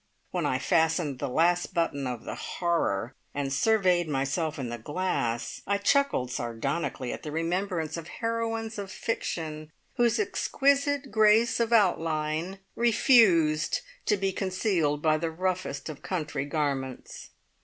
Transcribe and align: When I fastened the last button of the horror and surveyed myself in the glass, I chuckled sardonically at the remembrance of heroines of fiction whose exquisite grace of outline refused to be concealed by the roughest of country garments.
When 0.31 0.47
I 0.47 0.57
fastened 0.57 1.19
the 1.19 1.29
last 1.29 1.75
button 1.75 2.07
of 2.07 2.23
the 2.23 2.33
horror 2.33 3.13
and 3.35 3.53
surveyed 3.53 4.09
myself 4.09 4.57
in 4.57 4.69
the 4.69 4.79
glass, 4.79 5.61
I 5.67 5.77
chuckled 5.77 6.31
sardonically 6.31 7.13
at 7.13 7.21
the 7.21 7.31
remembrance 7.31 7.97
of 7.97 8.07
heroines 8.07 8.79
of 8.79 8.91
fiction 8.91 9.71
whose 9.97 10.17
exquisite 10.17 11.11
grace 11.11 11.59
of 11.59 11.71
outline 11.71 12.57
refused 12.75 13.81
to 14.07 14.17
be 14.17 14.31
concealed 14.31 15.03
by 15.03 15.19
the 15.19 15.29
roughest 15.29 15.87
of 15.87 16.01
country 16.01 16.45
garments. 16.45 17.29